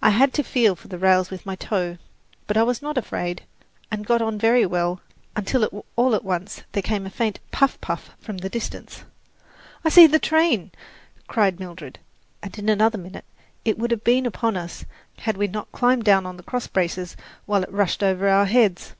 I 0.00 0.10
had 0.10 0.32
to 0.34 0.44
feel 0.44 0.76
for 0.76 0.86
the 0.86 0.96
rails 0.96 1.28
with 1.28 1.44
my 1.44 1.56
toe; 1.56 1.98
but 2.46 2.56
I 2.56 2.62
was 2.62 2.80
not 2.80 2.96
afraid, 2.96 3.42
and 3.90 4.06
got 4.06 4.22
on 4.22 4.38
very 4.38 4.64
well, 4.64 5.00
until 5.34 5.84
all 5.96 6.14
at 6.14 6.22
once 6.22 6.62
there 6.70 6.84
came 6.84 7.04
a 7.04 7.10
faint 7.10 7.40
"puff, 7.50 7.76
puff" 7.80 8.12
from 8.20 8.38
the 8.38 8.48
distance. 8.48 9.02
"I 9.84 9.88
see 9.88 10.06
the 10.06 10.20
train!" 10.20 10.70
cried 11.26 11.58
Mildred, 11.58 11.98
and 12.44 12.56
in 12.60 12.68
another 12.68 12.96
minute 12.96 13.24
it 13.64 13.76
would 13.76 13.90
have 13.90 14.04
been 14.04 14.24
upon 14.24 14.56
us 14.56 14.84
had 15.18 15.36
we 15.36 15.48
not 15.48 15.72
climbed 15.72 16.04
down 16.04 16.26
on 16.26 16.36
the 16.36 16.44
crossbraces 16.44 17.16
while 17.44 17.64
it 17.64 17.72
rushed 17.72 18.04
over 18.04 18.28
our 18.28 18.46
heads. 18.46 18.94